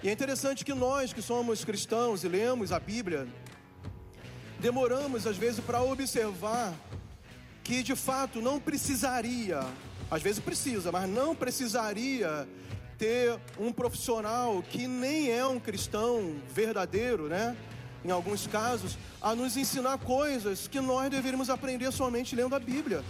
[0.00, 3.26] E é interessante que nós, que somos cristãos e lemos a Bíblia,
[4.60, 6.72] demoramos às vezes para observar
[7.64, 9.60] que de fato não precisaria,
[10.08, 12.48] às vezes precisa, mas não precisaria
[12.96, 17.56] ter um profissional que nem é um cristão verdadeiro, né?
[18.04, 23.02] Em alguns casos, a nos ensinar coisas que nós deveríamos aprender somente lendo a Bíblia.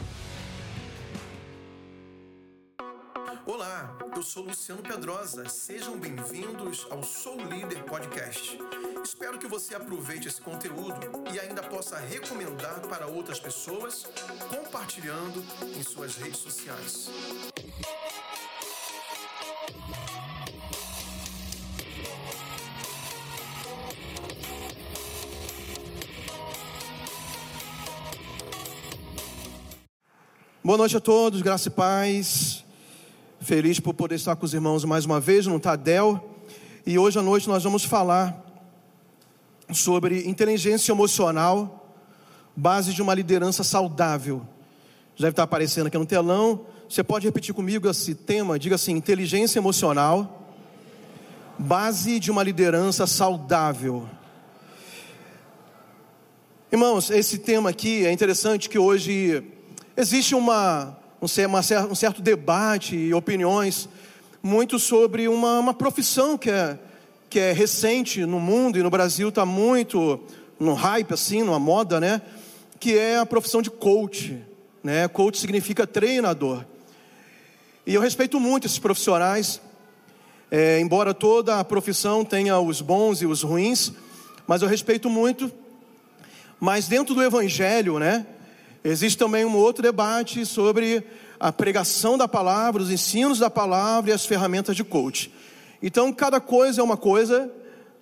[4.18, 5.48] Eu sou Luciano Pedrosa.
[5.48, 8.58] Sejam bem-vindos ao Sou Líder Podcast.
[9.04, 10.98] Espero que você aproveite esse conteúdo
[11.32, 14.08] e ainda possa recomendar para outras pessoas,
[14.48, 15.40] compartilhando
[15.76, 17.08] em suas redes sociais.
[30.64, 32.67] Boa noite a todos, graça e paz.
[33.48, 36.36] Feliz por poder estar com os irmãos mais uma vez no Tadel.
[36.84, 38.44] E hoje à noite nós vamos falar
[39.72, 41.96] sobre inteligência emocional,
[42.54, 44.42] base de uma liderança saudável.
[45.16, 46.66] Já deve estar aparecendo aqui no telão.
[46.90, 48.58] Você pode repetir comigo esse tema?
[48.58, 50.46] Diga assim: inteligência emocional,
[51.58, 54.06] base de uma liderança saudável.
[56.70, 59.42] Irmãos, esse tema aqui é interessante que hoje
[59.96, 63.88] existe uma um, certo debate e opiniões
[64.42, 66.78] muito sobre uma, uma profissão que é,
[67.28, 70.20] que é recente no mundo e no Brasil está muito
[70.58, 72.22] no hype, assim, numa moda, né?
[72.78, 74.40] Que é a profissão de coach.
[74.82, 75.06] Né?
[75.08, 76.64] Coach significa treinador.
[77.86, 79.60] E eu respeito muito esses profissionais,
[80.50, 83.92] é, embora toda a profissão tenha os bons e os ruins,
[84.46, 85.50] mas eu respeito muito.
[86.60, 88.26] Mas dentro do Evangelho, né?
[88.84, 91.04] Existe também um outro debate sobre
[91.40, 95.32] a pregação da palavra, os ensinos da palavra e as ferramentas de coach.
[95.82, 97.50] Então, cada coisa é uma coisa,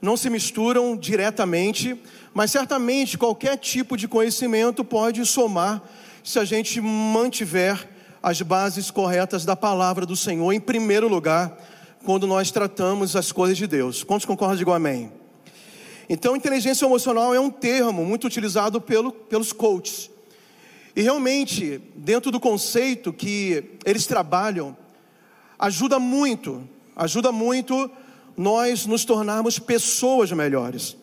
[0.00, 2.00] não se misturam diretamente,
[2.32, 5.82] mas certamente qualquer tipo de conhecimento pode somar
[6.22, 7.88] se a gente mantiver
[8.22, 11.56] as bases corretas da palavra do Senhor em primeiro lugar,
[12.04, 14.02] quando nós tratamos as coisas de Deus.
[14.02, 14.56] Quantos concordam?
[14.56, 15.12] Digam amém.
[16.08, 20.10] Então, inteligência emocional é um termo muito utilizado pelo, pelos coaches.
[20.96, 24.74] E realmente, dentro do conceito que eles trabalham,
[25.58, 27.90] ajuda muito, ajuda muito
[28.34, 30.96] nós nos tornarmos pessoas melhores.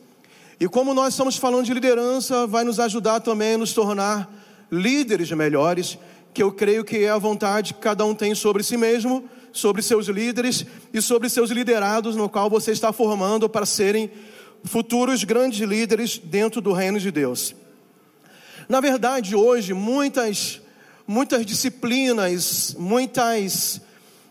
[0.60, 4.34] E como nós estamos falando de liderança, vai nos ajudar também a nos tornar
[4.72, 6.00] líderes melhores,
[6.34, 9.84] que eu creio que é a vontade que cada um tem sobre si mesmo, sobre
[9.84, 14.10] seus líderes e sobre seus liderados, no qual você está formando para serem
[14.64, 17.56] futuros grandes líderes dentro do reino de Deus.
[18.68, 20.62] Na verdade, hoje, muitas,
[21.06, 23.82] muitas disciplinas, muitas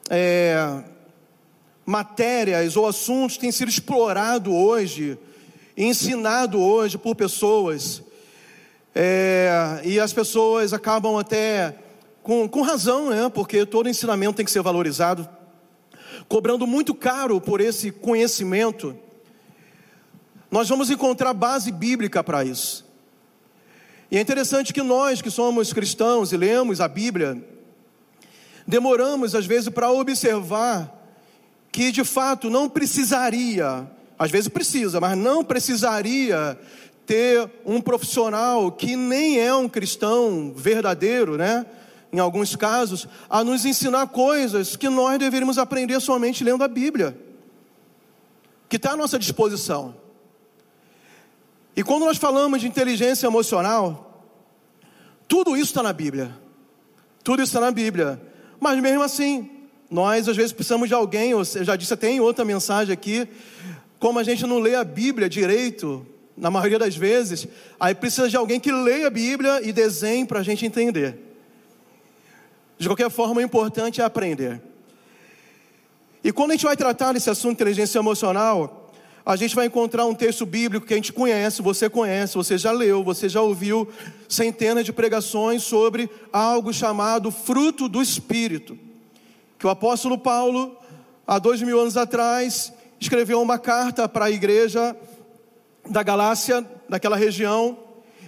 [0.09, 0.83] é,
[1.85, 5.19] matérias ou assuntos têm sido explorados hoje,
[5.77, 8.03] ensinado hoje por pessoas,
[8.95, 11.75] é, e as pessoas acabam até
[12.23, 13.29] com, com razão, né?
[13.29, 15.29] Porque todo ensinamento tem que ser valorizado,
[16.29, 18.97] cobrando muito caro por esse conhecimento.
[20.51, 22.92] Nós vamos encontrar base bíblica para isso.
[24.13, 27.43] E é interessante que nós que somos cristãos e lemos a Bíblia,
[28.67, 31.03] demoramos às vezes para observar
[31.73, 36.59] que de fato não precisaria, às vezes precisa, mas não precisaria
[37.07, 41.65] ter um profissional que nem é um cristão verdadeiro, né?
[42.13, 47.17] Em alguns casos, a nos ensinar coisas que nós deveríamos aprender somente lendo a Bíblia,
[48.69, 50.02] que está à nossa disposição.
[51.75, 54.25] E quando nós falamos de inteligência emocional,
[55.27, 56.37] tudo isso está na Bíblia.
[57.25, 58.21] Tudo isso está na Bíblia.
[58.61, 59.51] Mas mesmo assim,
[59.91, 63.27] nós às vezes precisamos de alguém, eu já disse até em outra mensagem aqui,
[63.99, 66.07] como a gente não lê a Bíblia direito,
[66.37, 67.47] na maioria das vezes,
[67.79, 71.19] aí precisa de alguém que leia a Bíblia e desenhe para a gente entender.
[72.79, 74.61] De qualquer forma, o importante é aprender.
[76.25, 78.82] E quando a gente vai tratar desse assunto de inteligência emocional,
[79.25, 82.73] a gente vai encontrar um texto bíblico que a gente conhece, você conhece, você já
[82.73, 83.89] leu, você já ouviu
[84.29, 88.77] centenas de pregações sobre algo chamado fruto do Espírito.
[89.59, 90.77] Que o apóstolo Paulo,
[91.27, 94.97] há dois mil anos atrás, escreveu uma carta para a igreja
[95.89, 97.79] da Galácia, daquela região,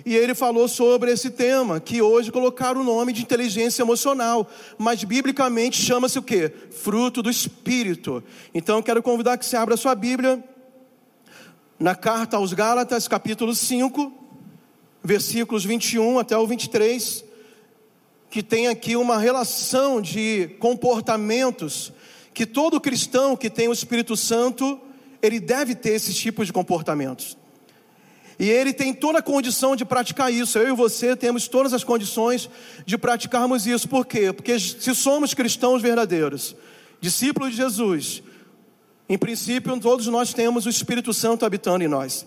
[0.06, 5.02] e ele falou sobre esse tema, que hoje colocaram o nome de inteligência emocional, mas
[5.02, 6.50] biblicamente chama-se o que?
[6.70, 8.22] Fruto do Espírito.
[8.52, 10.44] Então eu quero convidar que você abra a sua Bíblia
[11.78, 14.12] na carta aos Gálatas, capítulo 5,
[15.02, 17.24] versículos 21 até o 23,
[18.30, 21.92] que tem aqui uma relação de comportamentos
[22.32, 24.80] que todo cristão que tem o Espírito Santo,
[25.22, 27.36] ele deve ter esses tipos de comportamentos.
[28.38, 30.58] E ele tem toda a condição de praticar isso.
[30.58, 32.50] Eu e você temos todas as condições
[32.84, 33.88] de praticarmos isso.
[33.88, 34.32] Por quê?
[34.32, 36.56] Porque se somos cristãos verdadeiros,
[37.00, 38.22] discípulos de Jesus,
[39.08, 42.26] em princípio todos nós temos o Espírito Santo habitando em nós.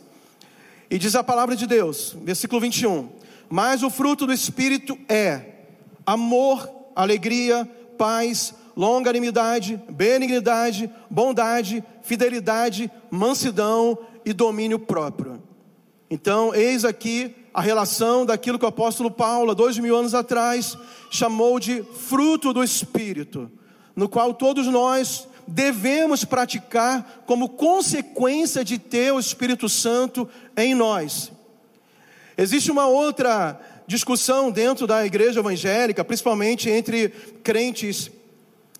[0.89, 3.09] E diz a palavra de Deus, versículo 21.
[3.49, 5.41] Mas o fruto do Espírito é
[6.05, 15.41] amor, alegria, paz, longanimidade, benignidade, bondade, fidelidade, mansidão e domínio próprio.
[16.09, 20.77] Então, eis aqui a relação daquilo que o apóstolo Paulo, dois mil anos atrás,
[21.09, 23.51] chamou de fruto do Espírito,
[23.95, 31.31] no qual todos nós devemos praticar como consequência de ter o Espírito Santo em nós.
[32.37, 37.09] Existe uma outra discussão dentro da igreja evangélica, principalmente entre
[37.41, 38.11] crentes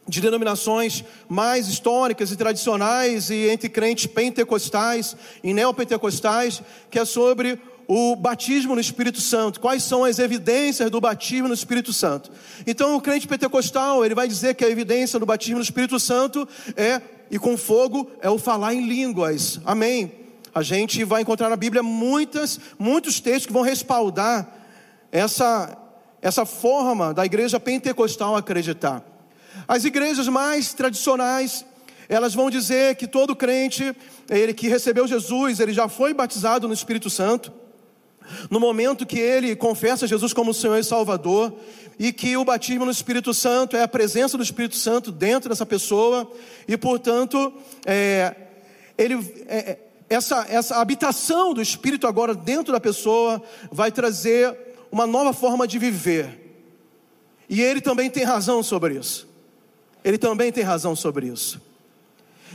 [0.08, 7.60] de denominações mais históricas e tradicionais e entre crentes pentecostais e neopentecostais, que é sobre
[7.88, 9.60] o batismo no Espírito Santo.
[9.60, 12.32] Quais são as evidências do batismo no Espírito Santo?
[12.66, 16.48] Então, o crente pentecostal, ele vai dizer que a evidência do batismo no Espírito Santo
[16.76, 19.60] é e com fogo é o falar em línguas.
[19.66, 20.12] Amém.
[20.54, 24.48] A gente vai encontrar na Bíblia muitas, muitos textos que vão respaldar
[25.12, 25.78] essa
[26.22, 29.04] essa forma da igreja pentecostal acreditar.
[29.68, 31.66] As igrejas mais tradicionais,
[32.10, 33.96] elas vão dizer que todo crente,
[34.30, 37.52] ele que recebeu Jesus, ele já foi batizado no Espírito Santo.
[38.50, 41.54] No momento que ele confessa Jesus como Senhor e Salvador,
[42.00, 45.66] e que o batismo no Espírito Santo é a presença do Espírito Santo dentro dessa
[45.66, 46.32] pessoa,
[46.68, 47.54] e portanto,
[47.86, 48.36] é,
[48.98, 49.16] ele,
[49.48, 49.78] é,
[50.10, 53.42] essa, essa habitação do Espírito agora dentro da pessoa
[53.72, 54.56] vai trazer
[54.92, 56.46] uma nova forma de viver.
[57.50, 59.28] E ele também tem razão sobre isso.
[60.04, 61.62] Ele também tem razão sobre isso.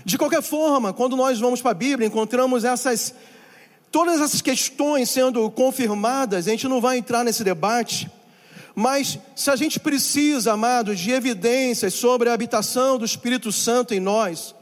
[0.05, 3.15] De qualquer forma, quando nós vamos para a Bíblia, encontramos essas
[3.93, 8.11] todas essas questões sendo confirmadas, a gente não vai entrar nesse debate,
[8.75, 14.01] mas se a gente precisa, amados, de evidências sobre a habitação do Espírito Santo em
[14.01, 14.55] nós,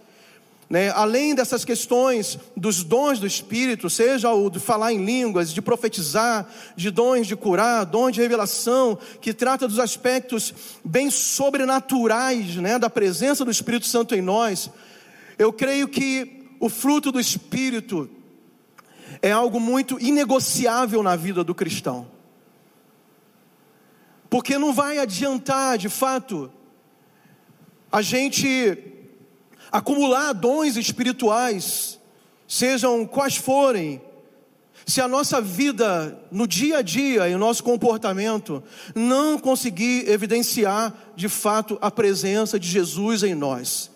[0.68, 5.62] né, além dessas questões dos dons do Espírito, seja o de falar em línguas, de
[5.62, 10.52] profetizar, de dons de curar, dons de revelação, que trata dos aspectos
[10.84, 14.70] bem sobrenaturais né, da presença do Espírito Santo em nós,
[15.38, 18.10] eu creio que o fruto do Espírito
[19.22, 22.06] é algo muito inegociável na vida do cristão.
[24.28, 26.50] Porque não vai adiantar, de fato,
[27.90, 28.78] a gente
[29.72, 31.99] acumular dons espirituais,
[32.46, 34.00] sejam quais forem,
[34.87, 38.62] se a nossa vida no dia a dia e o nosso comportamento
[38.94, 43.90] não conseguir evidenciar de fato a presença de Jesus em nós.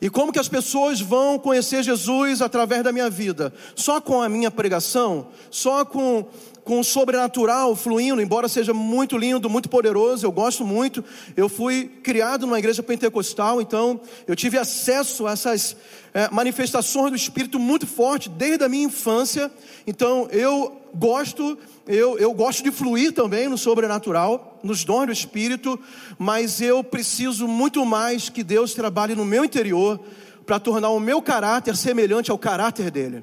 [0.00, 3.52] E como que as pessoas vão conhecer Jesus através da minha vida?
[3.74, 5.28] Só com a minha pregação?
[5.50, 6.26] Só com
[6.66, 11.02] com o sobrenatural fluindo, embora seja muito lindo, muito poderoso, eu gosto muito.
[11.36, 15.76] Eu fui criado numa igreja pentecostal, então eu tive acesso a essas
[16.12, 19.48] é, manifestações do Espírito muito forte desde a minha infância.
[19.86, 21.56] Então eu gosto,
[21.86, 25.78] eu, eu gosto de fluir também no sobrenatural, nos dons do Espírito,
[26.18, 30.00] mas eu preciso muito mais que Deus trabalhe no meu interior
[30.44, 33.22] para tornar o meu caráter semelhante ao caráter dele.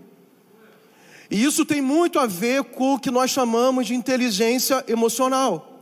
[1.30, 5.82] E isso tem muito a ver com o que nós chamamos de inteligência emocional.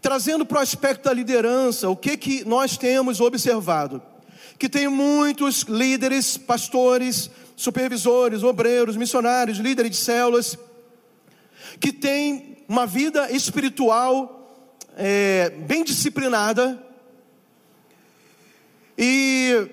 [0.00, 4.00] Trazendo para o aspecto da liderança, o que, que nós temos observado?
[4.58, 10.58] Que tem muitos líderes, pastores, supervisores, obreiros, missionários, líderes de células,
[11.78, 14.40] que têm uma vida espiritual
[14.96, 16.80] é, bem disciplinada
[18.96, 19.68] e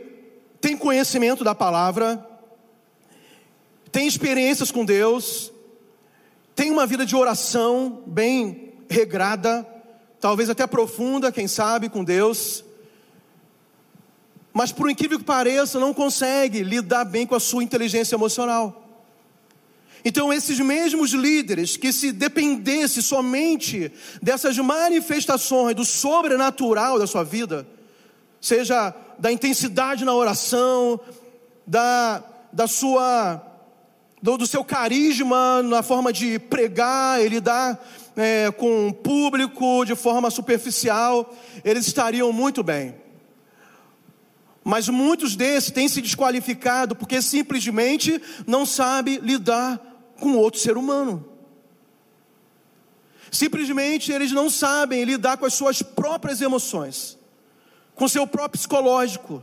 [0.61, 2.25] tem conhecimento da palavra,
[3.91, 5.51] tem experiências com Deus,
[6.55, 9.67] tem uma vida de oração bem regrada,
[10.19, 12.63] talvez até profunda, quem sabe, com Deus,
[14.53, 18.86] mas por incrível que pareça, não consegue lidar bem com a sua inteligência emocional.
[20.05, 27.67] Então, esses mesmos líderes que se dependesse somente dessas manifestações do sobrenatural da sua vida,
[28.39, 30.99] seja da intensidade na oração,
[31.65, 32.23] da,
[32.53, 33.43] da sua
[34.21, 37.77] do, do seu carisma na forma de pregar, ele dá
[38.15, 42.95] é, com o público de forma superficial, eles estariam muito bem.
[44.67, 49.79] Mas muitos desses têm se desqualificado porque simplesmente não sabe lidar
[50.19, 51.25] com outro ser humano.
[53.31, 57.17] Simplesmente eles não sabem lidar com as suas próprias emoções,
[57.95, 59.41] com seu próprio psicológico.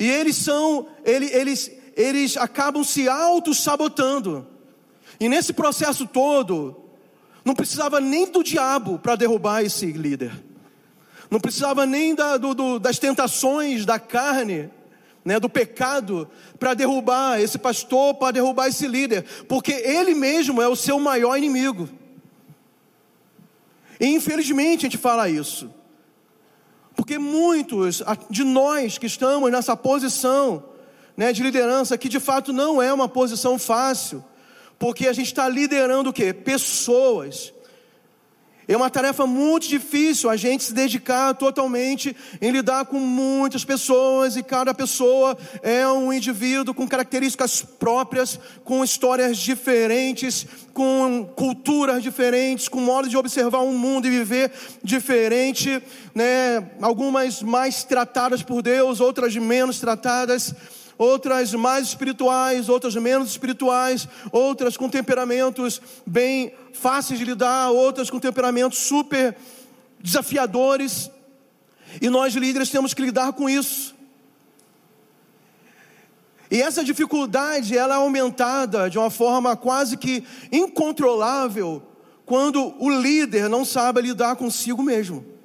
[0.00, 4.44] E eles são, eles, eles eles acabam se auto-sabotando.
[5.20, 6.74] E nesse processo todo,
[7.44, 10.32] não precisava nem do diabo para derrubar esse líder.
[11.30, 14.70] Não precisava nem da, do, do, das tentações da carne,
[15.24, 20.68] né, do pecado, para derrubar esse pastor, para derrubar esse líder, porque ele mesmo é
[20.68, 21.88] o seu maior inimigo.
[24.00, 25.70] E infelizmente a gente fala isso,
[26.96, 30.64] porque muitos de nós que estamos nessa posição
[31.16, 34.24] né, de liderança, que de fato não é uma posição fácil,
[34.78, 36.32] porque a gente está liderando o quê?
[36.32, 37.52] Pessoas.
[38.68, 44.36] É uma tarefa muito difícil a gente se dedicar totalmente em lidar com muitas pessoas
[44.36, 52.68] e cada pessoa é um indivíduo com características próprias, com histórias diferentes, com culturas diferentes,
[52.68, 54.52] com modo de observar o um mundo e viver
[54.84, 55.82] diferente,
[56.14, 56.70] né?
[56.82, 60.54] Algumas mais tratadas por Deus, outras menos tratadas
[60.98, 68.18] outras mais espirituais, outras menos espirituais, outras com temperamentos bem fáceis de lidar, outras com
[68.18, 69.36] temperamentos super
[70.00, 71.10] desafiadores.
[72.02, 73.94] E nós líderes temos que lidar com isso.
[76.50, 81.82] E essa dificuldade ela é aumentada de uma forma quase que incontrolável
[82.24, 85.37] quando o líder não sabe lidar consigo mesmo.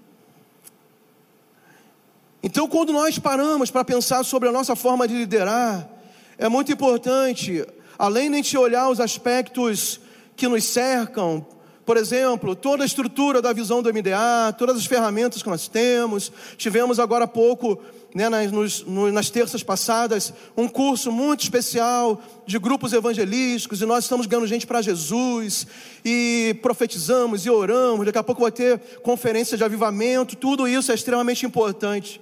[2.46, 5.90] Então, quando nós paramos para pensar sobre a nossa forma de liderar,
[6.38, 7.66] é muito importante,
[7.98, 10.02] além de a gente olhar os aspectos
[10.36, 11.48] que nos cercam,
[11.86, 16.34] por exemplo, toda a estrutura da visão do MDA, todas as ferramentas que nós temos.
[16.58, 17.80] Tivemos agora há pouco,
[18.14, 24.04] né, nas, nos, nas terças passadas, um curso muito especial de grupos evangelísticos, e nós
[24.04, 25.66] estamos ganhando gente para Jesus,
[26.04, 28.06] e profetizamos e oramos.
[28.06, 32.22] Daqui a pouco vai ter conferência de avivamento, tudo isso é extremamente importante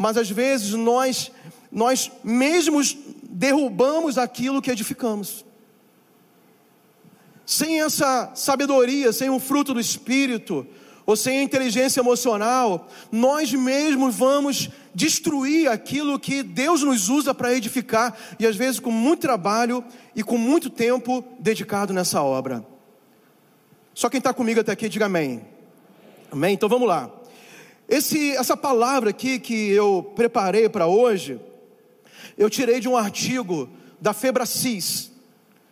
[0.00, 1.30] mas às vezes nós,
[1.70, 5.44] nós mesmos derrubamos aquilo que edificamos.
[7.44, 10.66] Sem essa sabedoria, sem o fruto do Espírito,
[11.04, 17.54] ou sem a inteligência emocional, nós mesmos vamos destruir aquilo que Deus nos usa para
[17.54, 19.84] edificar, e às vezes com muito trabalho
[20.16, 22.64] e com muito tempo dedicado nessa obra.
[23.92, 25.42] Só quem está comigo até aqui, diga amém.
[26.32, 26.54] Amém?
[26.54, 27.19] Então vamos lá.
[27.90, 31.40] Esse, essa palavra aqui que eu preparei para hoje,
[32.38, 33.68] eu tirei de um artigo
[34.00, 35.10] da Febracis.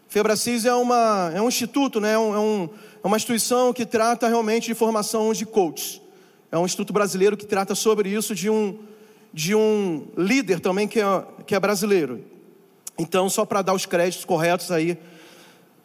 [0.08, 2.10] Febracis é, uma, é um instituto, né?
[2.10, 2.68] é, é, um,
[3.04, 6.02] é uma instituição que trata realmente de formação de coaches.
[6.50, 8.80] É um instituto brasileiro que trata sobre isso de um,
[9.32, 12.24] de um líder também que é, que é brasileiro.
[12.98, 14.98] Então, só para dar os créditos corretos aí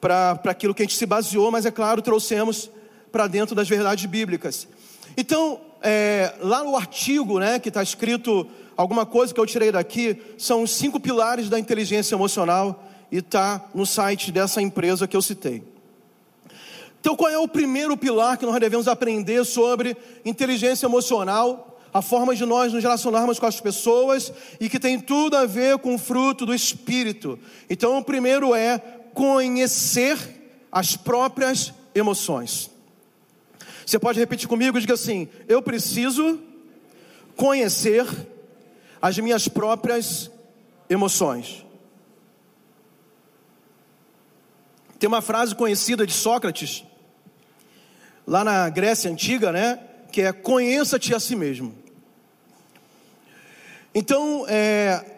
[0.01, 2.71] para aquilo que a gente se baseou, mas é claro, trouxemos
[3.11, 4.67] para dentro das verdades bíblicas.
[5.15, 10.17] Então, é, lá no artigo, né, que está escrito alguma coisa que eu tirei daqui,
[10.37, 15.21] são os cinco pilares da inteligência emocional e está no site dessa empresa que eu
[15.21, 15.61] citei.
[16.99, 21.81] Então, qual é o primeiro pilar que nós devemos aprender sobre inteligência emocional?
[21.93, 25.77] A forma de nós nos relacionarmos com as pessoas e que tem tudo a ver
[25.77, 27.37] com o fruto do Espírito.
[27.69, 28.79] Então, o primeiro é
[29.13, 30.17] conhecer
[30.71, 32.72] as próprias emoções.
[33.85, 34.79] Você pode repetir comigo?
[34.79, 36.39] Diga assim: Eu preciso
[37.35, 38.05] conhecer
[39.01, 40.31] as minhas próprias
[40.89, 41.65] emoções.
[44.99, 46.85] Tem uma frase conhecida de Sócrates,
[48.25, 49.79] lá na Grécia Antiga, né?
[50.11, 51.75] Que é: Conheça-te a si mesmo.
[53.93, 55.12] Então, é,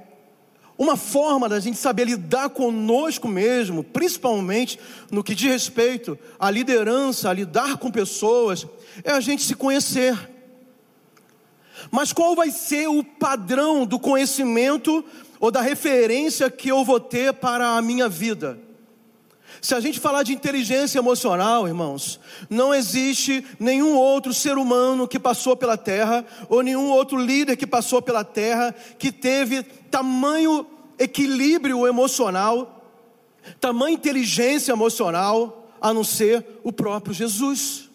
[0.77, 4.77] uma forma da gente saber lidar conosco mesmo, principalmente
[5.09, 8.67] no que diz respeito à liderança, a lidar com pessoas,
[9.03, 10.31] é a gente se conhecer.
[11.91, 15.03] Mas qual vai ser o padrão do conhecimento
[15.39, 18.59] ou da referência que eu vou ter para a minha vida?
[19.61, 25.17] Se a gente falar de inteligência emocional, irmãos, não existe nenhum outro ser humano que
[25.17, 29.63] passou pela terra, ou nenhum outro líder que passou pela terra, que teve
[29.95, 30.67] tamanho
[30.99, 32.85] equilíbrio emocional,
[33.61, 37.89] tamanha inteligência emocional, a não ser o próprio Jesus.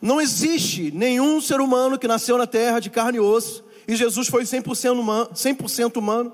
[0.00, 4.26] Não existe nenhum ser humano que nasceu na terra de carne e osso, e Jesus
[4.28, 6.32] foi 100% humano, 100% humano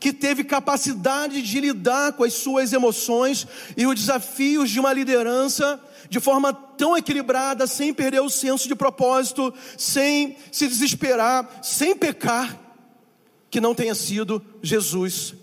[0.00, 3.46] que teve capacidade de lidar com as suas emoções
[3.76, 8.74] e os desafios de uma liderança de forma tão equilibrada, sem perder o senso de
[8.74, 12.69] propósito, sem se desesperar, sem pecar,
[13.50, 15.34] que não tenha sido Jesus.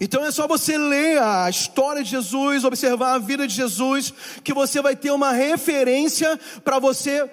[0.00, 4.12] Então é só você ler a história de Jesus, observar a vida de Jesus,
[4.44, 7.28] que você vai ter uma referência para você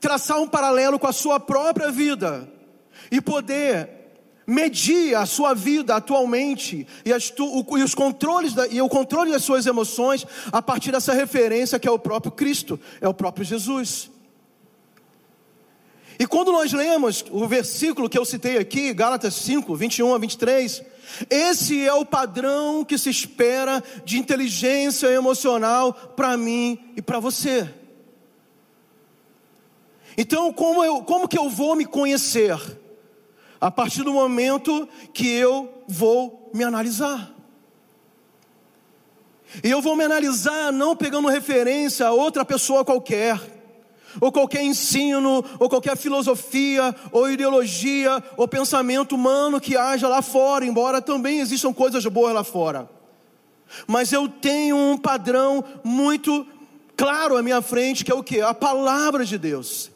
[0.00, 2.48] traçar um paralelo com a sua própria vida
[3.10, 3.88] e poder
[4.46, 9.42] medir a sua vida atualmente e, tu, e os controles da, e o controle das
[9.42, 14.10] suas emoções a partir dessa referência que é o próprio Cristo, é o próprio Jesus.
[16.18, 20.82] E quando nós lemos o versículo que eu citei aqui, Gálatas 5, 21 a 23,
[21.28, 27.68] esse é o padrão que se espera de inteligência emocional para mim e para você.
[30.16, 32.56] Então, como, eu, como que eu vou me conhecer?
[33.60, 37.34] A partir do momento que eu vou me analisar.
[39.62, 43.53] E eu vou me analisar não pegando referência a outra pessoa qualquer,
[44.20, 50.64] ou qualquer ensino, ou qualquer filosofia, ou ideologia, ou pensamento humano que haja lá fora,
[50.64, 52.88] embora também existam coisas boas lá fora.
[53.86, 56.46] Mas eu tenho um padrão muito
[56.96, 58.40] claro à minha frente, que é o que?
[58.40, 59.90] A palavra de Deus.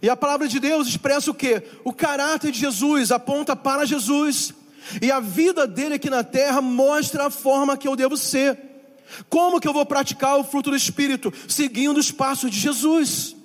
[0.00, 1.62] E a palavra de Deus expressa o que?
[1.84, 4.54] O caráter de Jesus, aponta para Jesus.
[5.02, 8.67] E a vida dele aqui na terra mostra a forma que eu devo ser.
[9.28, 11.32] Como que eu vou praticar o fruto do Espírito?
[11.48, 13.36] Seguindo os passos de Jesus.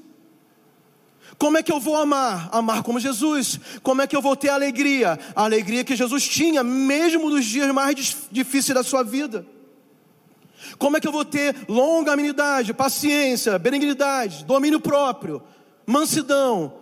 [1.37, 2.49] Como é que eu vou amar?
[2.51, 3.59] Amar como Jesus.
[3.81, 5.19] Como é que eu vou ter alegria?
[5.35, 7.95] A alegria que Jesus tinha, mesmo nos dias mais
[8.31, 9.45] difíceis da sua vida.
[10.77, 15.41] Como é que eu vou ter longanimidade, paciência, benignidade, domínio próprio?
[15.85, 16.73] mansidão,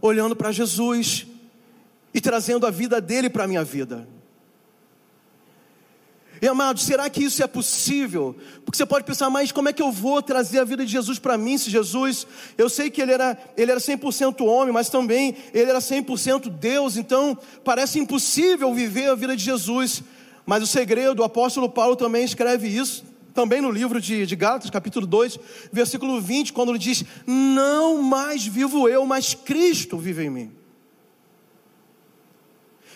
[0.00, 1.26] olhando para Jesus
[2.12, 4.08] e trazendo a vida dele para a minha vida.
[6.44, 8.36] E amados, será que isso é possível?
[8.66, 11.18] Porque você pode pensar, mas como é que eu vou trazer a vida de Jesus
[11.18, 12.26] para mim, se Jesus,
[12.58, 16.98] eu sei que ele era, ele era 100% homem, mas também ele era 100% Deus,
[16.98, 17.34] então
[17.64, 20.02] parece impossível viver a vida de Jesus.
[20.44, 24.68] Mas o segredo, o apóstolo Paulo também escreve isso, também no livro de, de Gálatas,
[24.68, 25.38] capítulo 2,
[25.72, 30.52] versículo 20, quando ele diz: Não mais vivo eu, mas Cristo vive em mim.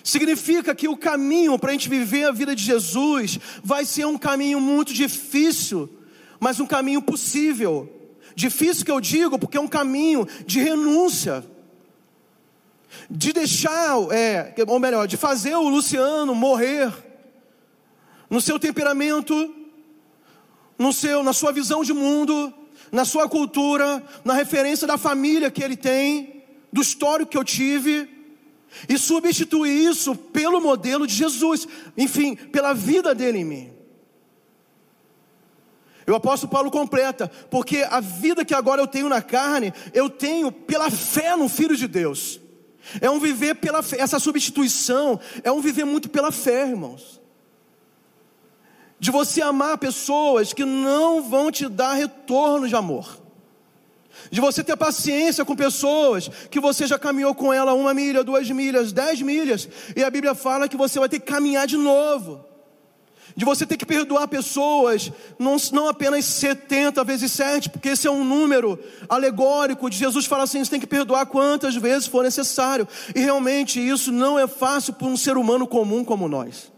[0.02, 4.16] Significa que o caminho para a gente viver a vida de Jesus vai ser um
[4.16, 5.88] caminho muito difícil,
[6.40, 7.92] mas um caminho possível.
[8.34, 11.44] Difícil que eu digo, porque é um caminho de renúncia,
[13.10, 16.92] de deixar, é, ou melhor, de fazer o Luciano morrer
[18.30, 19.54] no seu temperamento
[20.78, 22.54] no seu, na sua visão de mundo,
[22.92, 28.08] na sua cultura, na referência da família que ele tem, do histórico que eu tive,
[28.88, 33.72] e substituir isso pelo modelo de Jesus, enfim, pela vida dele em mim.
[36.06, 40.50] O apóstolo Paulo completa, porque a vida que agora eu tenho na carne, eu tenho
[40.50, 42.40] pela fé no Filho de Deus.
[43.00, 47.18] É um viver pela fé, essa substituição é um viver muito pela fé, irmãos
[49.00, 53.22] de você amar pessoas que não vão te dar retorno de amor.
[54.30, 58.50] De você ter paciência com pessoas que você já caminhou com ela uma milha, duas
[58.50, 62.44] milhas, dez milhas, e a Bíblia fala que você vai ter que caminhar de novo.
[63.36, 68.10] De você ter que perdoar pessoas, não, não apenas 70 vezes 7, porque esse é
[68.10, 72.88] um número alegórico de Jesus fala assim: você tem que perdoar quantas vezes for necessário.
[73.14, 76.72] E realmente isso não é fácil para um ser humano comum como nós.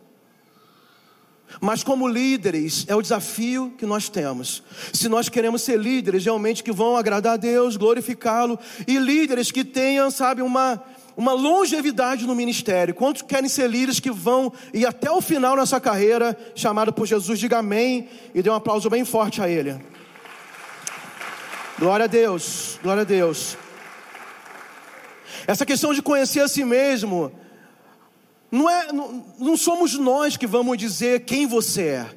[1.58, 4.62] Mas como líderes, é o desafio que nós temos.
[4.92, 9.64] Se nós queremos ser líderes realmente que vão agradar a Deus, glorificá-lo, e líderes que
[9.64, 10.82] tenham, sabe, uma,
[11.16, 12.94] uma longevidade no ministério.
[12.94, 17.38] Quantos querem ser líderes que vão ir até o final nessa carreira, chamado por Jesus?
[17.38, 19.80] Diga amém e dê um aplauso bem forte a Ele.
[21.78, 23.56] Glória a Deus, glória a Deus.
[25.46, 27.32] Essa questão de conhecer a si mesmo
[28.50, 32.16] não, é, não, não somos nós que vamos dizer quem você é.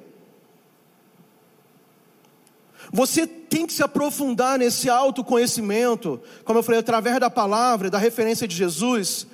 [2.91, 8.47] Você tem que se aprofundar nesse autoconhecimento, como eu falei, através da palavra, da referência
[8.47, 9.25] de Jesus.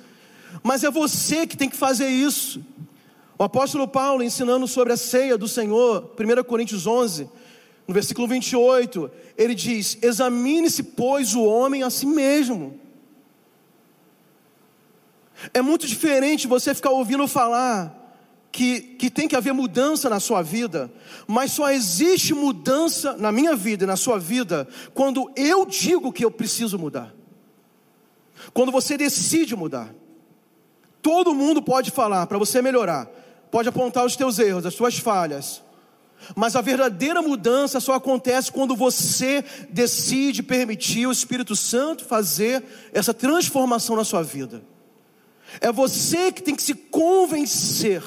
[0.62, 2.64] Mas é você que tem que fazer isso.
[3.38, 7.28] O apóstolo Paulo, ensinando sobre a ceia do Senhor, 1 Coríntios 11,
[7.86, 12.79] no versículo 28, ele diz: Examine-se, pois, o homem a si mesmo
[15.54, 17.96] é muito diferente você ficar ouvindo falar
[18.52, 20.90] que, que tem que haver mudança na sua vida,
[21.26, 26.24] mas só existe mudança na minha vida e na sua vida quando eu digo que
[26.24, 27.14] eu preciso mudar.
[28.52, 29.94] Quando você decide mudar.
[31.02, 33.08] Todo mundo pode falar para você melhorar,
[33.50, 35.62] pode apontar os teus erros, as suas falhas,
[36.36, 43.14] mas a verdadeira mudança só acontece quando você decide permitir o Espírito Santo fazer essa
[43.14, 44.62] transformação na sua vida.
[45.60, 48.02] É você que tem que se convencer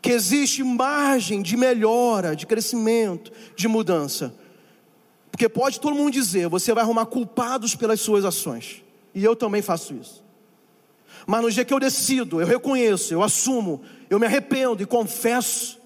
[0.00, 4.34] que existe margem de melhora, de crescimento, de mudança.
[5.30, 8.82] Porque pode todo mundo dizer, você vai arrumar culpados pelas suas ações.
[9.14, 10.24] E eu também faço isso.
[11.26, 15.78] Mas no dia que eu decido, eu reconheço, eu assumo, eu me arrependo e confesso,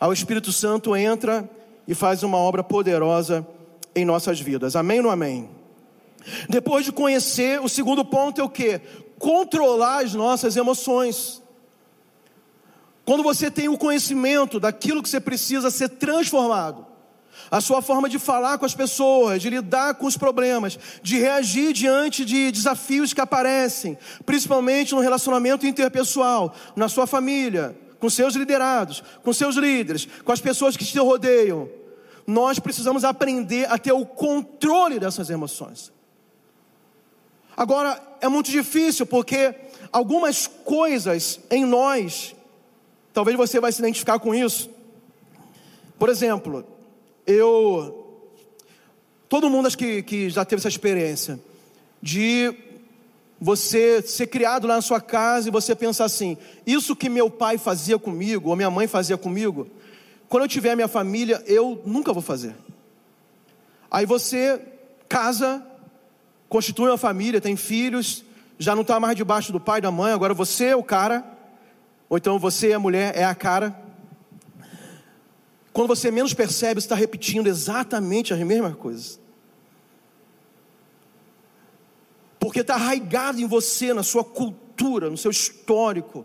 [0.00, 1.48] o Espírito Santo entra
[1.86, 3.46] e faz uma obra poderosa
[3.94, 4.74] em nossas vidas.
[4.76, 5.48] Amém ou não amém?
[6.48, 8.80] Depois de conhecer, o segundo ponto é o que?
[9.18, 11.42] Controlar as nossas emoções.
[13.04, 16.86] Quando você tem o conhecimento daquilo que você precisa ser transformado,
[17.50, 21.72] a sua forma de falar com as pessoas, de lidar com os problemas, de reagir
[21.72, 29.02] diante de desafios que aparecem, principalmente no relacionamento interpessoal, na sua família, com seus liderados,
[29.22, 31.68] com seus líderes, com as pessoas que te rodeiam.
[32.26, 35.92] Nós precisamos aprender a ter o controle dessas emoções.
[37.56, 39.54] Agora, é muito difícil porque
[39.90, 42.34] algumas coisas em nós,
[43.12, 44.68] talvez você vai se identificar com isso.
[45.98, 46.66] Por exemplo,
[47.26, 48.02] eu.
[49.28, 51.40] Todo mundo acho que, que já teve essa experiência
[52.00, 52.54] de
[53.40, 57.58] você ser criado lá na sua casa e você pensar assim: isso que meu pai
[57.58, 59.66] fazia comigo, ou minha mãe fazia comigo,
[60.28, 62.54] quando eu tiver minha família, eu nunca vou fazer.
[63.90, 64.60] Aí você
[65.08, 65.64] casa,
[66.48, 68.24] constitui uma família, tem filhos,
[68.58, 71.24] já não está mais debaixo do pai e da mãe, agora você é o cara,
[72.08, 73.76] ou então você, a mulher, é a cara.
[75.72, 79.20] Quando você menos percebe, você está repetindo exatamente as mesmas coisas.
[82.38, 86.24] Porque está arraigado em você, na sua cultura, no seu histórico,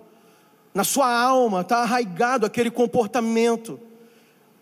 [0.73, 3.79] na sua alma, está arraigado aquele comportamento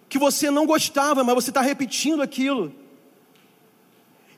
[0.08, 2.74] que você não gostava, mas você está repetindo aquilo.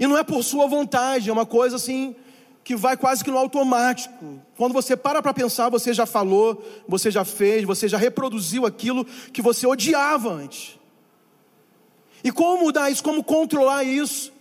[0.02, 2.16] E não é por sua vontade, é uma coisa assim
[2.64, 4.42] que vai quase que no automático.
[4.58, 9.06] Quando você para para pensar, você já falou, você já fez, você já reproduziu aquilo
[9.06, 10.80] que você odiava antes.
[12.24, 13.04] E como mudar isso?
[13.04, 14.34] Como controlar isso?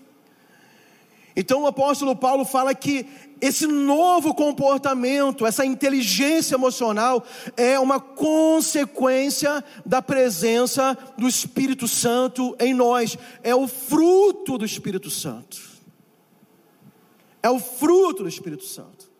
[1.36, 3.06] Então o apóstolo Paulo fala que
[3.40, 7.24] esse novo comportamento, essa inteligência emocional,
[7.56, 15.08] é uma consequência da presença do Espírito Santo em nós, é o fruto do Espírito
[15.08, 15.58] Santo.
[17.42, 19.10] É o fruto do Espírito Santo.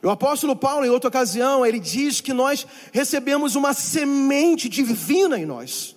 [0.00, 5.46] O apóstolo Paulo, em outra ocasião, ele diz que nós recebemos uma semente divina em
[5.46, 5.93] nós.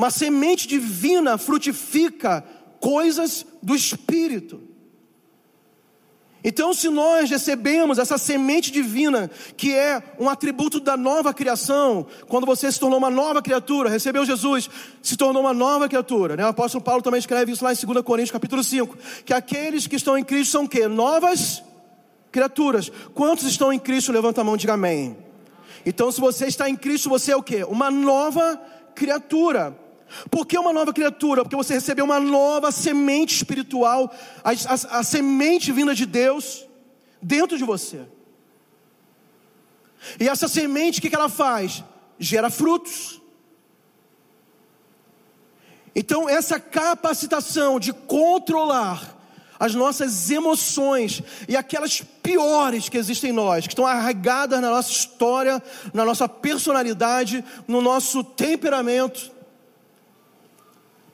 [0.00, 2.42] Uma semente divina frutifica
[2.80, 4.58] coisas do Espírito.
[6.42, 12.46] Então, se nós recebemos essa semente divina, que é um atributo da nova criação, quando
[12.46, 14.70] você se tornou uma nova criatura, recebeu Jesus,
[15.02, 16.46] se tornou uma nova criatura, né?
[16.46, 19.96] O apóstolo Paulo também escreve isso lá em 2 Coríntios capítulo 5, que aqueles que
[19.96, 20.88] estão em Cristo são o quê?
[20.88, 21.62] Novas
[22.32, 22.90] criaturas.
[23.12, 24.12] Quantos estão em Cristo?
[24.12, 25.14] Levanta a mão e diga amém.
[25.84, 27.64] Então, se você está em Cristo, você é o quê?
[27.64, 28.58] Uma nova
[28.94, 29.76] criatura.
[30.30, 31.42] Por que uma nova criatura?
[31.42, 36.66] Porque você recebeu uma nova semente espiritual, a, a, a semente vinda de Deus
[37.22, 38.06] dentro de você.
[40.18, 41.84] E essa semente, o que, que ela faz?
[42.18, 43.20] Gera frutos.
[45.94, 49.18] Então, essa capacitação de controlar
[49.58, 54.90] as nossas emoções e aquelas piores que existem em nós, que estão arraigadas na nossa
[54.90, 59.29] história, na nossa personalidade, no nosso temperamento,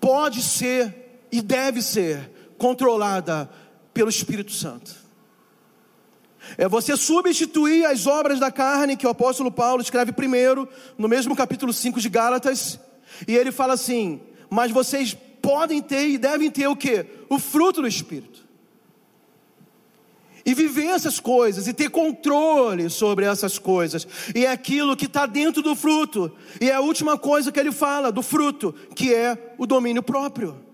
[0.07, 3.51] pode ser e deve ser controlada
[3.93, 4.95] pelo Espírito Santo.
[6.57, 11.35] É você substituir as obras da carne, que o apóstolo Paulo escreve primeiro, no mesmo
[11.35, 12.79] capítulo 5 de Gálatas,
[13.27, 17.05] e ele fala assim: Mas vocês podem ter e devem ter o que?
[17.29, 18.36] O fruto do Espírito
[20.47, 24.07] e viver essas coisas e ter controle sobre essas coisas.
[24.33, 26.31] E é aquilo que está dentro do fruto.
[26.61, 30.65] E é a última coisa que ele fala do fruto, que é o domínio próprio.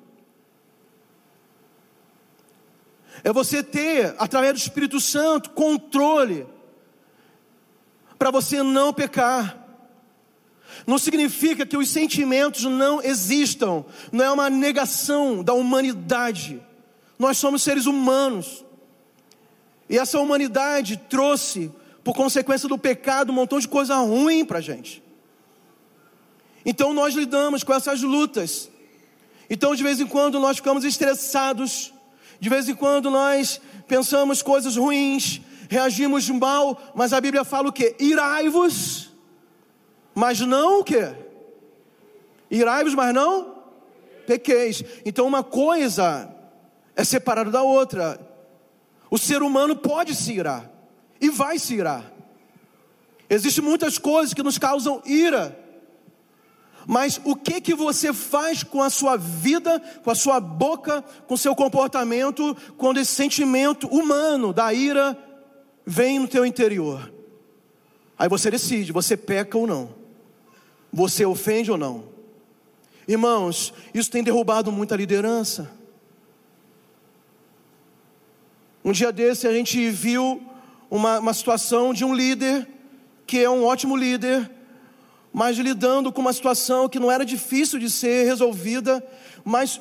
[3.25, 6.47] É você ter, através do Espírito Santo, controle
[8.19, 9.59] para você não pecar.
[10.87, 16.61] Não significa que os sentimentos não existam, não é uma negação da humanidade.
[17.19, 18.65] Nós somos seres humanos.
[19.93, 21.71] E essa humanidade trouxe,
[22.03, 25.03] por consequência do pecado, um montão de coisa ruim para a gente.
[26.65, 28.71] Então nós lidamos com essas lutas.
[29.51, 31.93] Então de vez em quando nós ficamos estressados,
[32.41, 37.73] de vez em quando nós pensamos coisas ruins, reagimos mal, mas a Bíblia fala o
[37.73, 37.95] que?
[38.01, 39.13] Irai-vos,
[40.15, 41.15] mas não o que?
[42.51, 43.59] Irai-vos, mas não
[44.27, 44.83] pequeis.
[45.05, 46.35] Então uma coisa
[46.97, 48.32] é separada da outra.
[49.13, 50.73] O ser humano pode se irar
[51.21, 52.11] e vai se irar.
[53.29, 55.55] Existem muitas coisas que nos causam ira,
[56.87, 61.35] Mas o que que você faz com a sua vida, com a sua boca, com
[61.35, 65.17] o seu comportamento, quando esse sentimento humano da ira
[65.85, 67.13] vem no teu interior?
[68.19, 69.95] Aí você decide, você peca ou não.
[70.91, 72.05] Você ofende ou não.
[73.07, 75.82] Irmãos, isso tem derrubado muita liderança.
[78.85, 80.43] Um dia desse a gente viu
[80.91, 82.67] uma, uma situação de um líder,
[83.25, 84.51] que é um ótimo líder,
[85.33, 89.05] mas lidando com uma situação que não era difícil de ser resolvida,
[89.45, 89.81] mas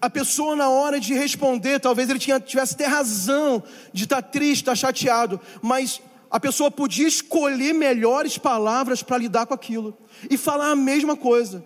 [0.00, 4.62] a pessoa na hora de responder, talvez ele tinha, tivesse até razão de estar triste,
[4.62, 9.96] estar chateado, mas a pessoa podia escolher melhores palavras para lidar com aquilo
[10.30, 11.62] e falar a mesma coisa.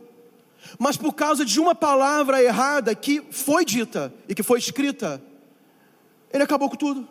[0.77, 5.23] Mas por causa de uma palavra errada que foi dita e que foi escrita,
[6.33, 7.09] ele acabou com tudo.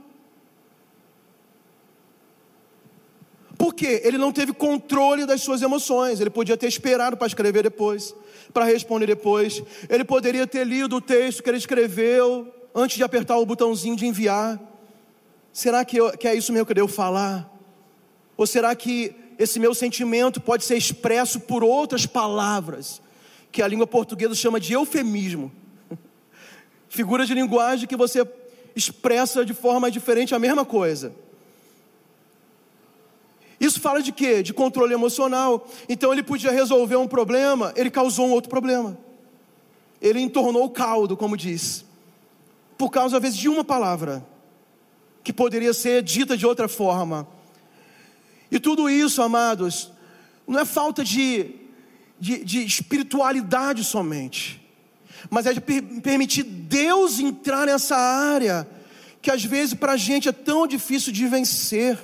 [3.62, 6.20] Porque ele não teve controle das suas emoções.
[6.20, 8.16] Ele podia ter esperado para escrever depois,
[8.52, 9.62] para responder depois.
[9.88, 14.08] Ele poderia ter lido o texto que ele escreveu antes de apertar o botãozinho de
[14.08, 14.60] enviar.
[15.54, 17.52] Será que, eu, que é isso mesmo que eu devo falar?
[18.36, 23.00] Ou será que esse meu sentimento pode ser expresso por outras palavras,
[23.52, 25.52] que a língua portuguesa chama de eufemismo?
[26.90, 28.26] Figura de linguagem que você
[28.76, 31.14] expressa de forma diferente a mesma coisa.
[33.60, 34.42] Isso fala de quê?
[34.42, 35.68] De controle emocional.
[35.88, 38.98] Então ele podia resolver um problema, ele causou um outro problema.
[40.02, 41.86] Ele entornou o caldo, como diz.
[42.76, 44.26] Por causa, às vezes, de uma palavra,
[45.24, 47.28] que poderia ser dita de outra forma.
[48.50, 49.92] E tudo isso, amados,
[50.48, 51.56] não é falta de,
[52.20, 54.61] de, de espiritualidade somente,
[55.30, 58.68] mas é de per permitir Deus entrar nessa área,
[59.22, 61.98] que às vezes para a gente é tão difícil de vencer.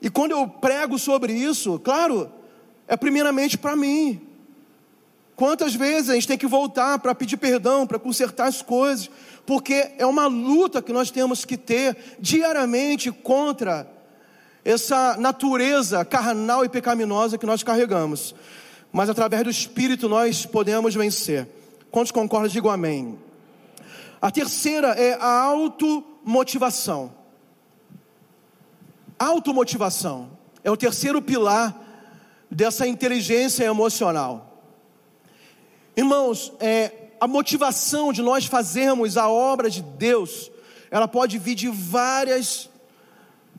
[0.00, 2.30] E quando eu prego sobre isso, claro,
[2.86, 4.20] é primeiramente para mim.
[5.34, 9.10] Quantas vezes a gente tem que voltar para pedir perdão, para consertar as coisas,
[9.44, 13.86] porque é uma luta que nós temos que ter diariamente contra
[14.64, 18.34] essa natureza carnal e pecaminosa que nós carregamos.
[18.96, 21.46] Mas através do Espírito nós podemos vencer.
[21.90, 22.48] Quantos concordam?
[22.48, 23.18] Digam amém.
[24.22, 27.12] A terceira é a automotivação.
[29.18, 30.30] Automotivação
[30.64, 31.78] é o terceiro pilar
[32.50, 34.62] dessa inteligência emocional.
[35.94, 40.50] Irmãos, é, a motivação de nós fazermos a obra de Deus,
[40.90, 42.70] ela pode vir de várias,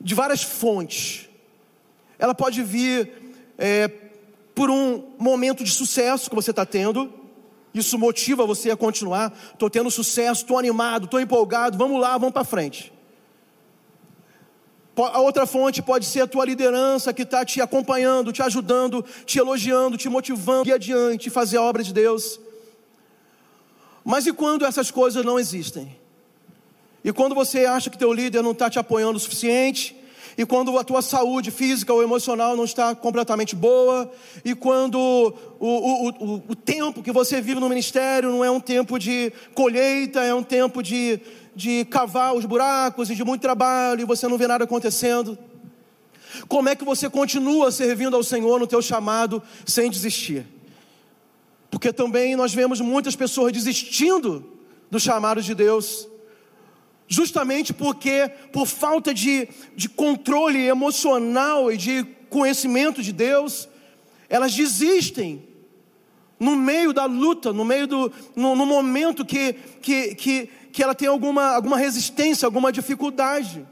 [0.01, 1.29] de várias fontes.
[2.17, 4.06] Ela pode vir é,
[4.57, 7.13] por um momento de sucesso que você está tendo,
[7.75, 9.31] isso motiva você a continuar.
[9.53, 12.91] Estou tendo sucesso, estou animado, estou empolgado, vamos lá, vamos para frente.
[14.95, 19.37] A outra fonte pode ser a tua liderança que está te acompanhando, te ajudando, te
[19.37, 22.39] elogiando, te motivando, ir adiante, fazer a obra de Deus.
[24.03, 25.95] Mas e quando essas coisas não existem?
[27.03, 29.95] E quando você acha que teu líder não está te apoiando o suficiente?
[30.37, 34.11] E quando a tua saúde física ou emocional não está completamente boa?
[34.45, 34.95] E quando
[35.59, 39.33] o, o, o, o tempo que você vive no ministério não é um tempo de
[39.55, 41.19] colheita, é um tempo de,
[41.55, 45.35] de cavar os buracos e de muito trabalho e você não vê nada acontecendo?
[46.47, 50.45] Como é que você continua servindo ao Senhor no teu chamado sem desistir?
[51.71, 54.45] Porque também nós vemos muitas pessoas desistindo
[54.89, 56.07] do chamado de Deus,
[57.07, 63.69] justamente porque, por falta de, de controle emocional e de conhecimento de Deus,
[64.29, 65.47] elas desistem
[66.39, 70.93] no meio da luta, no meio do no, no momento que, que, que, que ela
[70.93, 73.65] tem alguma, alguma resistência, alguma dificuldade.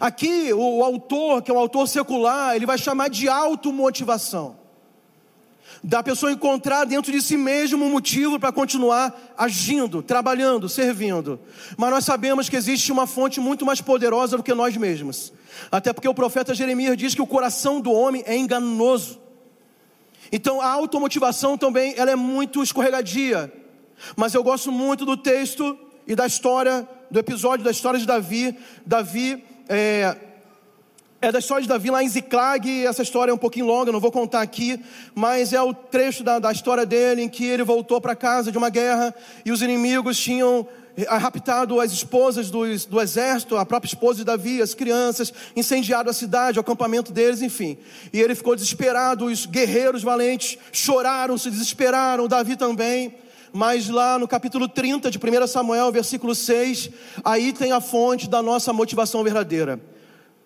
[0.00, 4.65] Aqui, o, o autor, que é um autor secular, ele vai chamar de automotivação.
[5.88, 11.38] Da pessoa encontrar dentro de si mesmo um motivo para continuar agindo, trabalhando, servindo.
[11.76, 15.32] Mas nós sabemos que existe uma fonte muito mais poderosa do que nós mesmos.
[15.70, 19.20] Até porque o profeta Jeremias diz que o coração do homem é enganoso.
[20.32, 23.52] Então a automotivação também ela é muito escorregadia.
[24.16, 28.58] Mas eu gosto muito do texto e da história, do episódio da história de Davi.
[28.84, 30.16] Davi é,
[31.26, 33.98] é da história de Davi lá em Ziclag, essa história é um pouquinho longa, não
[33.98, 34.80] vou contar aqui,
[35.12, 38.58] mas é o trecho da, da história dele em que ele voltou para casa de
[38.58, 39.12] uma guerra
[39.44, 40.68] e os inimigos tinham
[41.08, 46.12] raptado as esposas do, do, exército, a própria esposa de Davi, as crianças, incendiado a
[46.12, 47.76] cidade, o acampamento deles, enfim.
[48.12, 53.16] E ele ficou desesperado, os guerreiros valentes choraram, se desesperaram, Davi também
[53.52, 56.90] mas lá no capítulo 30 de 1 Samuel, versículo 6,
[57.24, 59.80] aí tem a fonte da nossa motivação verdadeira.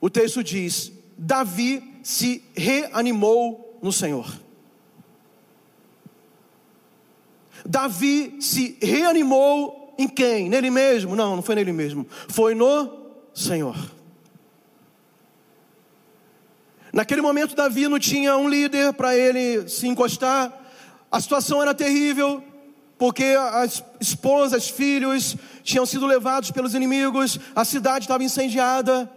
[0.01, 4.27] O texto diz: Davi se reanimou no Senhor.
[7.65, 10.49] Davi se reanimou em quem?
[10.49, 11.15] Nele mesmo?
[11.15, 12.07] Não, não foi nele mesmo.
[12.29, 12.91] Foi no
[13.35, 13.77] Senhor.
[16.93, 20.53] Naquele momento, Davi não tinha um líder para ele se encostar.
[21.13, 22.43] A situação era terrível,
[22.99, 29.11] porque as esposas, filhos tinham sido levados pelos inimigos, a cidade estava incendiada.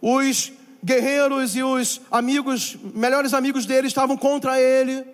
[0.00, 0.52] Os
[0.84, 5.04] guerreiros e os amigos, melhores amigos dele, estavam contra ele.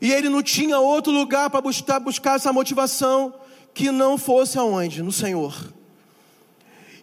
[0.00, 3.34] E ele não tinha outro lugar para buscar, buscar essa motivação
[3.74, 5.02] que não fosse aonde?
[5.02, 5.72] No Senhor.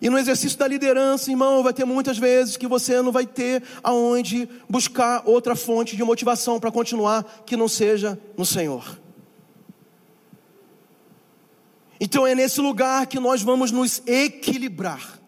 [0.02, 3.64] E no exercício da liderança, irmão, vai ter muitas vezes que você não vai ter
[3.82, 9.00] aonde buscar outra fonte de motivação para continuar que não seja no Senhor.
[12.00, 15.20] Então é nesse lugar que nós vamos nos equilibrar.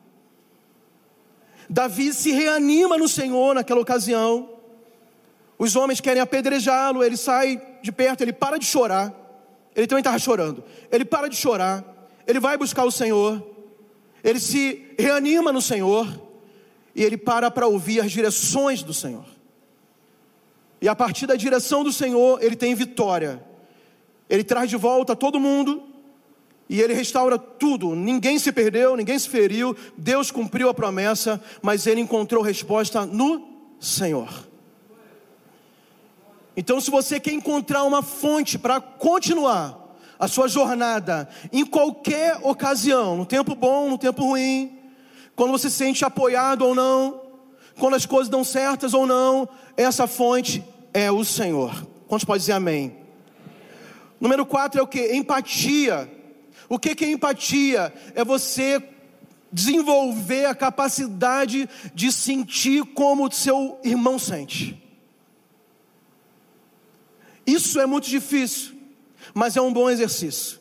[1.70, 4.50] Davi se reanima no Senhor naquela ocasião.
[5.58, 9.14] Os homens querem apedrejá-lo, ele sai de perto, ele para de chorar.
[9.76, 10.64] Ele também estava chorando.
[10.92, 11.84] Ele para de chorar,
[12.26, 13.46] ele vai buscar o Senhor,
[14.24, 16.08] ele se reanima no Senhor
[16.96, 19.26] e ele para para ouvir as direções do Senhor.
[20.82, 23.44] E a partir da direção do Senhor, ele tem vitória.
[24.30, 25.87] Ele traz de volta todo mundo
[26.70, 27.96] e ele restaura tudo.
[27.96, 29.76] Ninguém se perdeu, ninguém se feriu.
[29.98, 33.48] Deus cumpriu a promessa, mas ele encontrou resposta no
[33.80, 34.48] Senhor.
[36.56, 43.16] Então, se você quer encontrar uma fonte para continuar a sua jornada em qualquer ocasião,
[43.16, 44.80] no tempo bom, no tempo ruim,
[45.36, 47.22] quando você se sente apoiado ou não,
[47.80, 51.86] quando as coisas dão certas ou não, essa fonte é o Senhor.
[52.08, 52.98] Quantos podem dizer amém?
[54.20, 55.14] Número 4 é o que?
[55.14, 56.17] Empatia.
[56.70, 57.94] O que é empatia?
[58.16, 58.84] É você
[59.52, 64.82] desenvolver a capacidade de sentir como o seu irmão sente.
[67.46, 68.76] Isso é muito difícil,
[69.34, 70.60] mas é um bom exercício.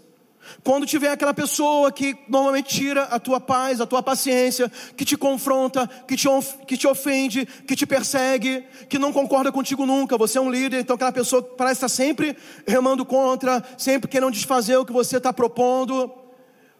[0.62, 5.16] Quando tiver aquela pessoa que normalmente tira a tua paz, a tua paciência, que te
[5.16, 6.28] confronta, que te,
[6.66, 10.80] que te ofende, que te persegue, que não concorda contigo nunca, você é um líder,
[10.80, 15.32] então aquela pessoa parece estar sempre remando contra, sempre querendo desfazer o que você está
[15.32, 16.12] propondo.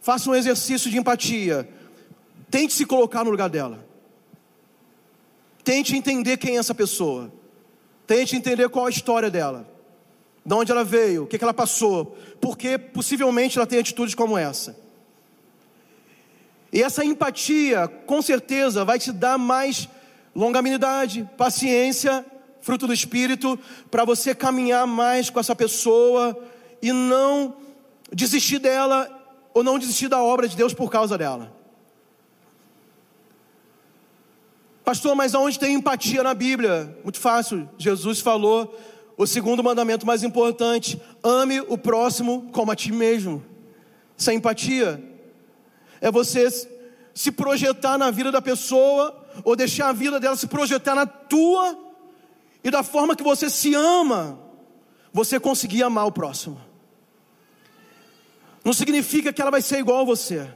[0.01, 1.69] Faça um exercício de empatia.
[2.51, 3.85] Tente se colocar no lugar dela.
[5.65, 7.33] Tente entender quem é essa pessoa.
[8.07, 9.76] Tente entender qual a história dela
[10.47, 14.79] de onde ela veio, o que, ela passou, porque possivelmente ela tem atitudes como essa.
[16.73, 19.89] E essa empatia, com certeza, vai te dar mais
[20.33, 22.25] longanimidade, paciência,
[22.61, 23.59] fruto do Espírito,
[23.91, 26.39] para você caminhar mais com essa pessoa
[26.81, 27.57] e não
[28.13, 29.11] desistir dela
[29.53, 31.53] ou não desistir da obra de Deus por causa dela.
[34.85, 36.97] Pastor, mas aonde tem empatia na Bíblia?
[37.03, 37.69] Muito fácil.
[37.77, 38.73] Jesus falou
[39.17, 43.45] o segundo mandamento mais importante: ame o próximo como a ti mesmo.
[44.17, 45.03] Isso é empatia.
[46.01, 46.49] É você
[47.15, 51.79] se projetar na vida da pessoa, ou deixar a vida dela se projetar na tua,
[52.63, 54.39] e da forma que você se ama,
[55.13, 56.61] você conseguir amar o próximo.
[58.63, 60.47] Não significa que ela vai ser igual a você,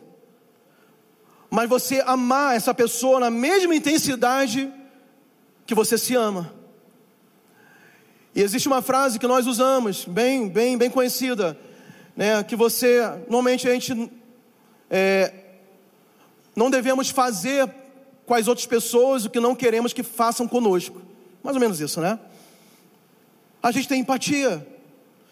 [1.49, 4.71] mas você amar essa pessoa na mesma intensidade
[5.65, 6.60] que você se ama.
[8.41, 11.59] E existe uma frase que nós usamos, bem, bem, bem conhecida,
[12.17, 14.11] né, que você, normalmente a gente
[14.89, 15.31] é,
[16.57, 17.71] não devemos fazer
[18.25, 21.03] com as outras pessoas o que não queremos que façam conosco.
[21.43, 22.19] Mais ou menos isso, né?
[23.63, 24.67] A gente tem empatia.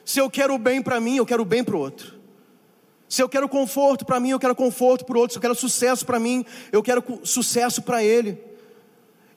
[0.04, 2.12] Se eu quero o bem para mim, eu quero o bem para o outro.
[3.08, 5.32] Se eu quero conforto para mim, eu quero conforto para o outro.
[5.32, 8.47] Se eu quero sucesso para mim, eu quero sucesso para ele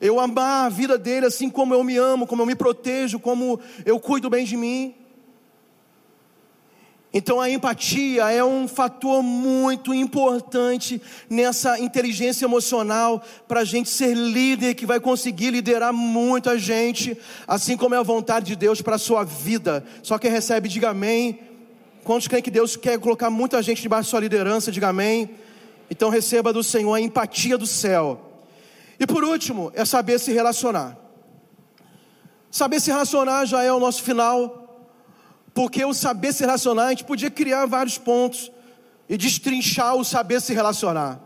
[0.02, 3.60] eu amar a vida dele assim como eu me amo, como eu me protejo, como
[3.86, 4.96] eu cuido bem de mim.
[7.14, 14.14] Então a empatia é um fator muito importante nessa inteligência emocional para a gente ser
[14.14, 18.96] líder que vai conseguir liderar muita gente, assim como é a vontade de Deus para
[18.96, 19.84] a sua vida.
[20.02, 21.38] Só quem recebe, diga amém.
[22.02, 25.30] Quantos creem que Deus quer colocar muita gente debaixo da sua liderança, diga amém.
[25.88, 28.31] Então receba do Senhor a empatia do céu
[28.98, 30.96] e por último, é saber se relacionar.
[32.50, 34.90] Saber se relacionar já é o nosso final,
[35.54, 38.50] porque o saber se relacionar, a gente podia criar vários pontos
[39.08, 41.20] e destrinchar o saber se relacionar.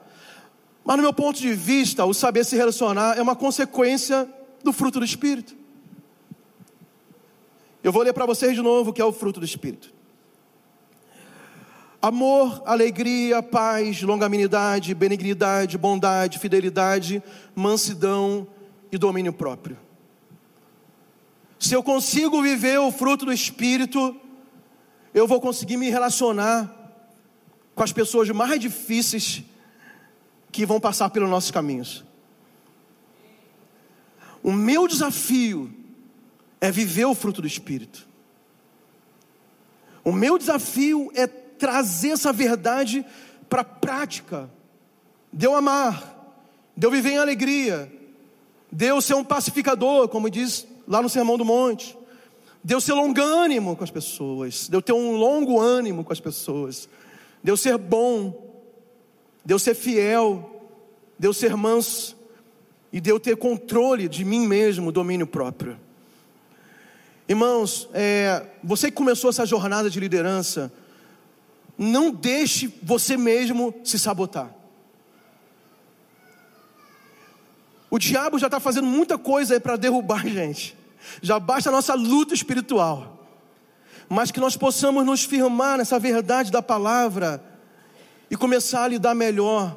[0.85, 4.29] Mas no meu ponto de vista, o saber se relacionar é uma consequência
[4.63, 5.57] do fruto do Espírito.
[7.83, 9.96] Eu vou ler para vocês de novo o que é o fruto do Espírito
[12.07, 17.21] amor, alegria, paz, longanimidade, benignidade, bondade, fidelidade,
[17.53, 18.47] mansidão
[18.93, 19.77] e domínio próprio.
[21.59, 24.15] se eu consigo viver o fruto do Espírito,
[25.13, 26.73] eu vou conseguir me relacionar
[27.75, 29.43] com as pessoas mais difíceis
[30.53, 32.05] que vão passar pelos nossos caminhos.
[34.45, 35.75] O meu desafio
[36.61, 38.07] é viver o fruto do Espírito.
[40.05, 41.27] O meu desafio é
[41.59, 43.05] trazer essa verdade
[43.49, 44.51] para a prática.
[45.33, 46.17] De amar,
[46.77, 47.93] de viver em alegria,
[48.71, 51.97] de ser um pacificador, como diz lá no Sermão do Monte.
[52.63, 56.89] De eu ser longânimo com as pessoas, de ter um longo ânimo com as pessoas,
[57.43, 58.47] de ser bom,
[59.45, 60.69] de ser fiel,
[61.19, 62.17] de ser manso
[62.93, 65.79] e de ter controle de mim mesmo, domínio próprio.
[67.29, 70.73] Irmãos, é, você que começou essa jornada de liderança,
[71.79, 74.55] não deixe você mesmo se sabotar.
[77.91, 80.77] O diabo já está fazendo muita coisa para derrubar a gente.
[81.23, 83.27] Já basta a nossa luta espiritual.
[84.09, 87.43] Mas que nós possamos nos firmar nessa verdade da palavra
[88.31, 89.77] e começar a lidar melhor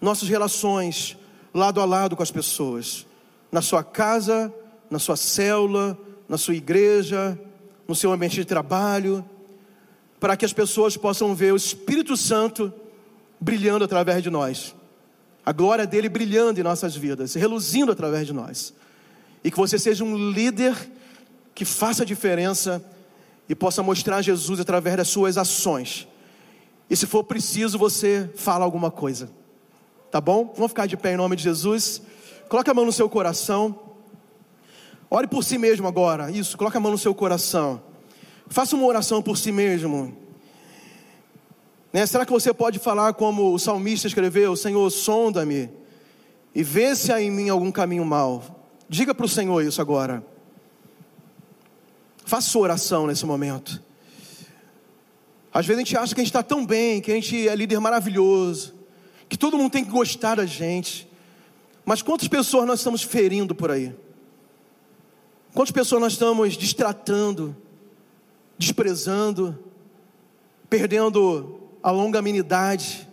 [0.00, 1.16] nossas relações
[1.52, 3.06] lado a lado com as pessoas.
[3.50, 4.52] Na sua casa,
[4.90, 5.98] na sua célula,
[6.28, 7.38] na sua igreja,
[7.86, 9.24] no seu ambiente de trabalho,
[10.20, 12.72] para que as pessoas possam ver o Espírito Santo
[13.40, 14.74] brilhando através de nós,
[15.44, 18.74] a glória dele brilhando em nossas vidas, reluzindo através de nós,
[19.42, 20.74] e que você seja um líder
[21.54, 22.84] que faça a diferença
[23.48, 26.06] e possa mostrar Jesus através das suas ações.
[26.90, 29.30] E se for preciso, você fala alguma coisa.
[30.10, 30.52] Tá bom?
[30.54, 32.02] Vamos ficar de pé em nome de Jesus.
[32.48, 33.78] Coloque a mão no seu coração.
[35.10, 36.30] Ore por si mesmo agora.
[36.30, 37.82] Isso, coloque a mão no seu coração.
[38.48, 40.16] Faça uma oração por si mesmo.
[41.92, 42.06] Né?
[42.06, 45.70] Será que você pode falar como o salmista escreveu: Senhor, sonda-me
[46.54, 48.42] e vê se há em mim algum caminho mau.
[48.88, 50.24] Diga para o Senhor isso agora.
[52.24, 53.82] Faça sua oração nesse momento.
[55.52, 57.54] Às vezes a gente acha que a gente está tão bem, que a gente é
[57.54, 58.74] líder maravilhoso,
[59.28, 61.08] que todo mundo tem que gostar da gente.
[61.84, 63.94] Mas quantas pessoas nós estamos ferindo por aí?
[65.54, 67.56] Quantas pessoas nós estamos distratando,
[68.58, 69.56] desprezando,
[70.68, 73.08] perdendo a longanimidade,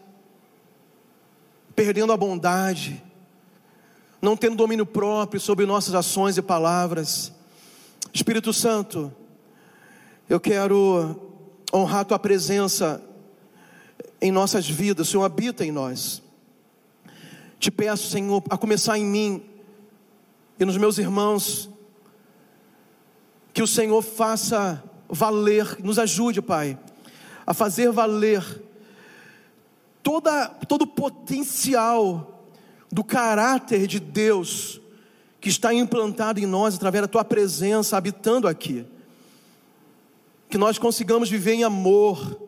[1.76, 3.02] perdendo a bondade,
[4.22, 7.32] não tendo domínio próprio sobre nossas ações e palavras.
[8.12, 9.14] Espírito Santo,
[10.28, 11.22] eu quero
[11.72, 13.04] honrar a tua presença
[14.20, 16.24] em nossas vidas, o Senhor habita em nós.
[17.60, 19.44] Te peço, Senhor, a começar em mim
[20.60, 21.70] e nos meus irmãos,
[23.54, 26.78] que o Senhor faça valer, nos ajude, Pai,
[27.46, 28.44] a fazer valer
[30.02, 32.44] toda, todo o potencial
[32.92, 34.82] do caráter de Deus
[35.40, 38.86] que está implantado em nós através da Tua presença habitando aqui.
[40.50, 42.40] Que nós consigamos viver em amor,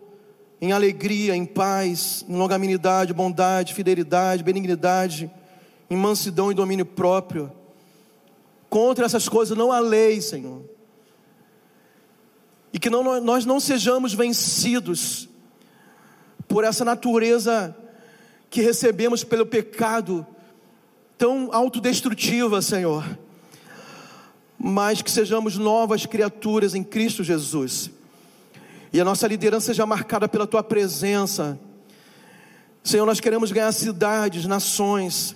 [0.59, 5.29] em alegria, em paz, em longanimidade, bondade, fidelidade, benignidade,
[5.89, 7.51] em mansidão e domínio próprio.
[8.69, 10.76] Contra essas coisas não há lei, Senhor
[12.71, 15.27] e que não, nós não sejamos vencidos
[16.47, 17.75] por essa natureza
[18.49, 20.25] que recebemos pelo pecado
[21.17, 23.03] tão autodestrutiva, Senhor,
[24.57, 27.91] mas que sejamos novas criaturas em Cristo Jesus,
[28.93, 31.59] e a nossa liderança seja marcada pela Tua presença.
[32.83, 35.35] Senhor, nós queremos ganhar cidades, nações,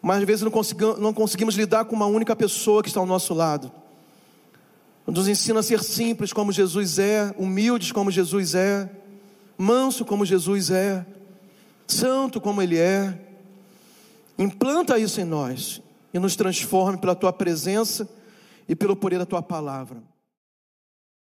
[0.00, 0.52] mas às vezes não
[0.98, 3.70] não conseguimos lidar com uma única pessoa que está ao nosso lado
[5.12, 8.90] nos ensina a ser simples como Jesus é, humildes como Jesus é,
[9.56, 11.04] manso como Jesus é,
[11.86, 13.18] santo como Ele é.
[14.38, 15.82] Implanta isso em nós
[16.12, 18.08] e nos transforme pela Tua presença
[18.68, 20.02] e pelo poder da Tua palavra.